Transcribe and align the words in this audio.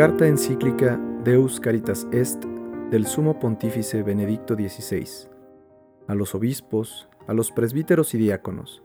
Carta 0.00 0.26
encíclica 0.26 0.98
Deus 1.24 1.60
Caritas 1.60 2.08
Est 2.10 2.42
del 2.90 3.04
Sumo 3.04 3.38
Pontífice 3.38 4.02
Benedicto 4.02 4.54
XVI 4.54 5.28
a 6.08 6.14
los 6.14 6.34
obispos, 6.34 7.10
a 7.26 7.34
los 7.34 7.52
presbíteros 7.52 8.14
y 8.14 8.16
diáconos, 8.16 8.82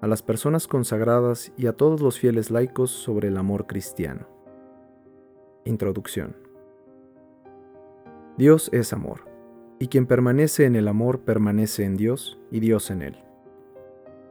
a 0.00 0.06
las 0.06 0.22
personas 0.22 0.66
consagradas 0.66 1.52
y 1.58 1.66
a 1.66 1.74
todos 1.74 2.00
los 2.00 2.18
fieles 2.18 2.50
laicos 2.50 2.90
sobre 2.92 3.28
el 3.28 3.36
amor 3.36 3.66
cristiano. 3.66 4.26
Introducción. 5.66 6.34
Dios 8.38 8.70
es 8.72 8.94
amor, 8.94 9.28
y 9.78 9.88
quien 9.88 10.06
permanece 10.06 10.64
en 10.64 10.76
el 10.76 10.88
amor 10.88 11.26
permanece 11.26 11.84
en 11.84 11.98
Dios 11.98 12.40
y 12.50 12.60
Dios 12.60 12.90
en 12.90 13.02
él. 13.02 13.18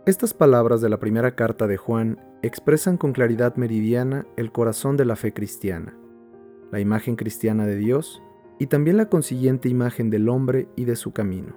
Estas 0.07 0.33
palabras 0.33 0.81
de 0.81 0.89
la 0.89 0.97
primera 0.97 1.35
carta 1.35 1.67
de 1.67 1.77
Juan 1.77 2.19
expresan 2.41 2.97
con 2.97 3.13
claridad 3.13 3.55
meridiana 3.55 4.25
el 4.35 4.51
corazón 4.51 4.97
de 4.97 5.05
la 5.05 5.15
fe 5.15 5.31
cristiana, 5.31 5.95
la 6.73 6.79
imagen 6.79 7.15
cristiana 7.15 7.67
de 7.67 7.75
Dios 7.75 8.23
y 8.57 8.65
también 8.65 8.97
la 8.97 9.07
consiguiente 9.07 9.69
imagen 9.69 10.09
del 10.09 10.27
hombre 10.27 10.67
y 10.75 10.85
de 10.85 10.95
su 10.95 11.13
camino. 11.13 11.53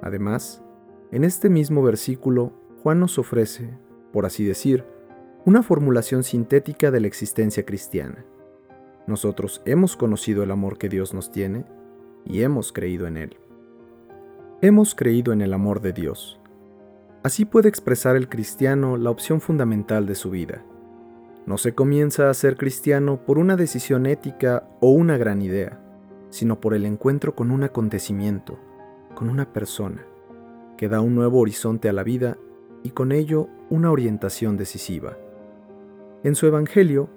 Además, 0.00 0.64
en 1.12 1.24
este 1.24 1.50
mismo 1.50 1.82
versículo, 1.82 2.54
Juan 2.82 3.00
nos 3.00 3.18
ofrece, 3.18 3.76
por 4.10 4.24
así 4.24 4.46
decir, 4.46 4.86
una 5.44 5.62
formulación 5.62 6.24
sintética 6.24 6.90
de 6.90 7.00
la 7.00 7.06
existencia 7.06 7.66
cristiana. 7.66 8.24
Nosotros 9.06 9.60
hemos 9.66 9.94
conocido 9.94 10.42
el 10.42 10.52
amor 10.52 10.78
que 10.78 10.88
Dios 10.88 11.12
nos 11.12 11.30
tiene 11.30 11.66
y 12.24 12.40
hemos 12.40 12.72
creído 12.72 13.06
en 13.08 13.18
él. 13.18 13.36
Hemos 14.62 14.94
creído 14.94 15.34
en 15.34 15.42
el 15.42 15.52
amor 15.52 15.82
de 15.82 15.92
Dios. 15.92 16.40
Así 17.22 17.44
puede 17.44 17.68
expresar 17.68 18.16
el 18.16 18.30
cristiano 18.30 18.96
la 18.96 19.10
opción 19.10 19.42
fundamental 19.42 20.06
de 20.06 20.14
su 20.14 20.30
vida. 20.30 20.64
No 21.48 21.56
se 21.56 21.74
comienza 21.74 22.28
a 22.28 22.34
ser 22.34 22.58
cristiano 22.58 23.24
por 23.24 23.38
una 23.38 23.56
decisión 23.56 24.04
ética 24.04 24.68
o 24.80 24.90
una 24.90 25.16
gran 25.16 25.40
idea, 25.40 25.80
sino 26.28 26.60
por 26.60 26.74
el 26.74 26.84
encuentro 26.84 27.34
con 27.34 27.50
un 27.50 27.62
acontecimiento, 27.62 28.58
con 29.14 29.30
una 29.30 29.50
persona, 29.50 30.04
que 30.76 30.90
da 30.90 31.00
un 31.00 31.14
nuevo 31.14 31.38
horizonte 31.38 31.88
a 31.88 31.94
la 31.94 32.02
vida 32.02 32.36
y 32.82 32.90
con 32.90 33.12
ello 33.12 33.48
una 33.70 33.90
orientación 33.90 34.58
decisiva. 34.58 35.16
En 36.22 36.34
su 36.34 36.46
Evangelio, 36.46 37.08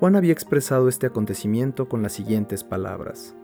Juan 0.00 0.16
había 0.16 0.32
expresado 0.32 0.88
este 0.88 1.06
acontecimiento 1.06 1.88
con 1.88 2.02
las 2.02 2.12
siguientes 2.12 2.64
palabras. 2.64 3.36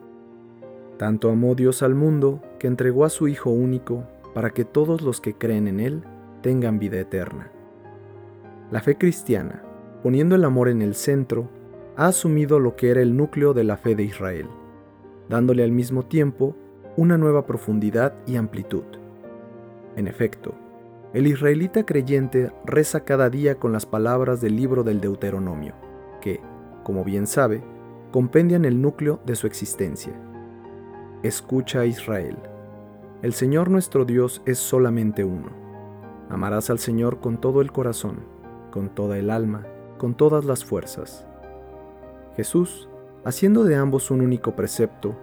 Tanto 0.98 1.30
amó 1.30 1.54
Dios 1.54 1.84
al 1.84 1.94
mundo 1.94 2.42
que 2.58 2.66
entregó 2.66 3.04
a 3.04 3.10
su 3.10 3.28
Hijo 3.28 3.50
único 3.50 4.08
para 4.34 4.50
que 4.50 4.64
todos 4.64 5.02
los 5.02 5.20
que 5.20 5.34
creen 5.34 5.68
en 5.68 5.78
Él 5.78 6.02
tengan 6.40 6.80
vida 6.80 6.98
eterna. 6.98 7.52
La 8.72 8.80
fe 8.80 8.98
cristiana, 8.98 9.62
poniendo 10.02 10.34
el 10.34 10.44
amor 10.44 10.68
en 10.68 10.82
el 10.82 10.94
centro, 10.94 11.48
ha 11.96 12.06
asumido 12.06 12.58
lo 12.58 12.76
que 12.76 12.90
era 12.90 13.00
el 13.02 13.16
núcleo 13.16 13.54
de 13.54 13.64
la 13.64 13.76
fe 13.76 13.94
de 13.94 14.02
Israel, 14.04 14.46
dándole 15.28 15.62
al 15.62 15.72
mismo 15.72 16.04
tiempo 16.04 16.56
una 16.96 17.16
nueva 17.18 17.46
profundidad 17.46 18.14
y 18.26 18.36
amplitud. 18.36 18.84
En 19.96 20.08
efecto, 20.08 20.54
el 21.12 21.26
israelita 21.26 21.84
creyente 21.84 22.50
reza 22.64 23.04
cada 23.04 23.28
día 23.28 23.56
con 23.56 23.72
las 23.72 23.84
palabras 23.86 24.40
del 24.40 24.56
libro 24.56 24.82
del 24.82 25.00
Deuteronomio, 25.00 25.74
que, 26.20 26.40
como 26.84 27.04
bien 27.04 27.26
sabe, 27.26 27.62
compendian 28.10 28.64
el 28.64 28.80
núcleo 28.80 29.20
de 29.26 29.36
su 29.36 29.46
existencia. 29.46 30.14
Escucha 31.22 31.80
a 31.80 31.86
Israel. 31.86 32.36
El 33.22 33.34
Señor 33.34 33.70
nuestro 33.70 34.04
Dios 34.04 34.42
es 34.46 34.58
solamente 34.58 35.22
uno. 35.22 35.50
Amarás 36.28 36.70
al 36.70 36.78
Señor 36.78 37.20
con 37.20 37.40
todo 37.40 37.60
el 37.60 37.72
corazón, 37.72 38.20
con 38.70 38.88
toda 38.88 39.18
el 39.18 39.30
alma, 39.30 39.66
con 40.02 40.14
todas 40.14 40.44
las 40.44 40.64
fuerzas. 40.64 41.24
Jesús, 42.34 42.88
haciendo 43.24 43.62
de 43.62 43.76
ambos 43.76 44.10
un 44.10 44.20
único 44.20 44.56
precepto, 44.56 45.14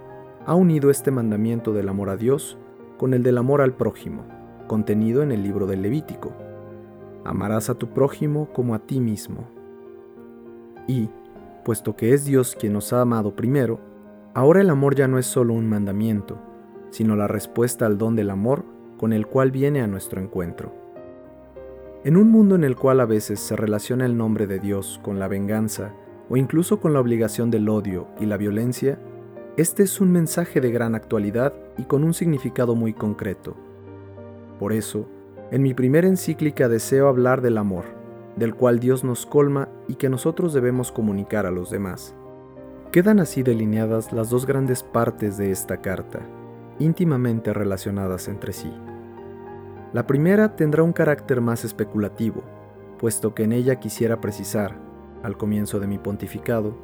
ha 0.46 0.56
unido 0.56 0.90
este 0.90 1.12
mandamiento 1.12 1.74
del 1.74 1.90
amor 1.90 2.10
a 2.10 2.16
Dios 2.16 2.58
con 2.98 3.14
el 3.14 3.22
del 3.22 3.40
amor 3.40 3.60
al 3.60 3.74
prójimo, 3.74 4.24
contenido 4.68 5.22
en 5.22 5.34
el 5.34 5.44
libro 5.44 5.68
del 5.68 5.82
Levítico. 5.82 6.32
Amarás 7.26 7.70
a 7.70 7.76
tu 7.76 7.90
prójimo 7.90 8.54
como 8.54 8.74
a 8.74 8.80
ti 8.80 9.02
mismo. 9.02 9.50
Y, 10.88 11.10
puesto 11.66 11.98
que 11.98 12.14
es 12.14 12.24
Dios 12.24 12.56
quien 12.58 12.72
nos 12.72 12.94
ha 12.94 13.02
amado 13.02 13.36
primero, 13.36 13.82
ahora 14.34 14.62
el 14.62 14.70
amor 14.70 14.96
ya 14.96 15.10
no 15.10 15.20
es 15.20 15.26
solo 15.26 15.56
un 15.56 15.68
mandamiento, 15.68 16.38
sino 16.90 17.18
la 17.18 17.28
respuesta 17.28 17.86
al 17.86 17.98
don 17.98 18.16
del 18.16 18.30
amor 18.30 18.64
con 18.98 19.12
el 19.12 19.28
cual 19.28 19.52
viene 19.52 19.82
a 19.82 19.88
nuestro 19.88 20.22
encuentro. 20.22 20.72
En 22.06 22.16
un 22.16 22.30
mundo 22.30 22.56
en 22.56 22.64
el 22.64 22.78
cual 22.78 23.02
a 23.02 23.06
veces 23.06 23.42
se 23.42 23.58
relaciona 23.58 24.06
el 24.06 24.16
nombre 24.16 24.48
de 24.48 24.60
Dios 24.60 25.02
con 25.04 25.20
la 25.20 25.28
venganza 25.28 25.92
o 26.30 26.38
incluso 26.38 26.80
con 26.80 26.94
la 26.94 27.02
obligación 27.02 27.52
del 27.52 27.68
odio 27.68 28.08
y 28.22 28.26
la 28.26 28.38
violencia, 28.38 28.98
este 29.58 29.84
es 29.84 30.00
un 30.00 30.10
mensaje 30.10 30.62
de 30.62 30.72
gran 30.72 30.96
actualidad 30.96 31.54
y 31.78 31.84
con 31.84 32.06
un 32.06 32.14
significado 32.14 32.74
muy 32.74 32.94
concreto. 32.94 33.58
Por 34.60 34.72
eso, 34.72 35.10
en 35.52 35.62
mi 35.62 35.74
primera 35.74 36.08
encíclica 36.08 36.70
deseo 36.70 37.10
hablar 37.10 37.42
del 37.42 37.58
amor, 37.58 37.84
del 38.38 38.56
cual 38.56 38.80
Dios 38.80 39.04
nos 39.04 39.26
colma 39.26 39.68
y 39.90 39.96
que 39.96 40.08
nosotros 40.08 40.54
debemos 40.54 40.94
comunicar 40.94 41.46
a 41.46 41.52
los 41.52 41.70
demás. 41.70 42.16
Quedan 42.94 43.20
así 43.20 43.44
delineadas 43.44 44.14
las 44.14 44.30
dos 44.30 44.46
grandes 44.46 44.84
partes 44.84 45.38
de 45.38 45.52
esta 45.52 45.82
carta, 45.82 46.22
íntimamente 46.80 47.52
relacionadas 47.52 48.30
entre 48.30 48.54
sí. 48.54 48.72
La 49.92 50.06
primera 50.06 50.56
tendrá 50.56 50.84
un 50.84 50.94
carácter 50.94 51.42
más 51.42 51.66
especulativo, 51.66 52.44
puesto 53.00 53.34
que 53.34 53.44
en 53.44 53.54
ella 53.54 53.80
quisiera 53.80 54.22
precisar, 54.22 54.76
al 55.24 55.36
comienzo 55.36 55.80
de 55.80 55.88
mi 55.88 55.98
pontificado, 55.98 56.76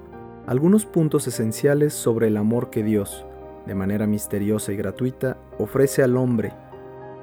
algunos 0.47 0.87
puntos 0.87 1.27
esenciales 1.27 1.93
sobre 1.93 2.29
el 2.29 2.37
amor 2.37 2.71
que 2.71 2.81
Dios, 2.81 3.23
de 3.67 3.75
manera 3.75 4.07
misteriosa 4.07 4.71
y 4.71 4.77
gratuita, 4.77 5.37
ofrece 5.59 6.01
al 6.01 6.17
hombre, 6.17 6.53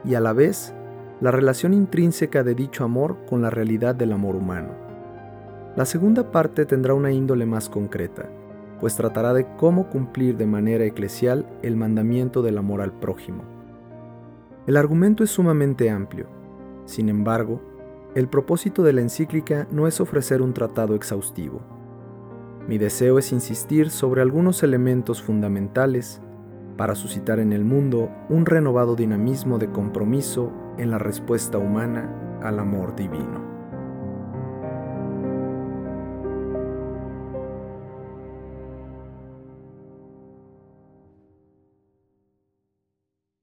y 0.05 0.15
a 0.15 0.21
la 0.21 0.33
vez 0.33 0.73
la 1.21 1.33
relación 1.33 1.75
intrínseca 1.75 2.45
de 2.45 2.55
dicho 2.55 2.85
amor 2.85 3.17
con 3.29 3.43
la 3.43 3.51
realidad 3.51 3.97
del 3.97 4.13
amor 4.13 4.37
humano. 4.37 4.71
La 5.75 5.85
segunda 5.85 6.31
parte 6.31 6.65
tendrá 6.65 6.95
una 6.95 7.11
índole 7.11 7.45
más 7.45 7.69
concreta, 7.69 8.29
pues 8.79 8.95
tratará 8.95 9.35
de 9.35 9.47
cómo 9.57 9.89
cumplir 9.89 10.37
de 10.37 10.47
manera 10.47 10.85
eclesial 10.85 11.45
el 11.63 11.77
mandamiento 11.77 12.41
del 12.43 12.59
amor 12.59 12.83
al 12.83 12.93
prójimo. 12.93 13.52
El 14.67 14.77
argumento 14.77 15.25
es 15.25 15.31
sumamente 15.31 15.91
amplio, 15.91 16.27
sin 16.85 17.09
embargo, 17.09 17.61
el 18.15 18.29
propósito 18.29 18.83
de 18.83 18.93
la 18.93 19.01
encíclica 19.01 19.67
no 19.71 19.87
es 19.87 20.01
ofrecer 20.01 20.43
un 20.43 20.53
tratado 20.53 20.95
exhaustivo, 20.95 21.61
mi 22.69 22.79
deseo 22.79 23.19
es 23.19 23.33
insistir 23.33 23.91
sobre 23.91 24.23
algunos 24.23 24.63
elementos 24.63 25.21
fundamentales 25.21 26.21
para 26.77 26.95
suscitar 26.95 27.41
en 27.41 27.53
el 27.53 27.65
mundo 27.65 28.09
un 28.29 28.47
renovado 28.47 28.95
dinamismo 28.95 29.59
de 29.59 29.71
compromiso 29.71 30.53
en 30.79 30.91
la 30.91 30.99
respuesta 30.99 31.59
humana 31.59 32.39
al 32.41 32.61
amor 32.61 32.95
divino. 32.95 33.52